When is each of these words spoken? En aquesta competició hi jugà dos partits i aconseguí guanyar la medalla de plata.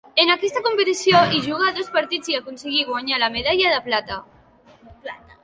En 0.21 0.27
aquesta 0.35 0.61
competició 0.67 1.19
hi 1.35 1.41
jugà 1.47 1.67
dos 1.79 1.91
partits 1.97 2.33
i 2.33 2.39
aconseguí 2.39 2.81
guanyar 2.89 3.21
la 3.25 3.31
medalla 3.37 3.77
de 3.77 3.85
plata. 3.91 4.19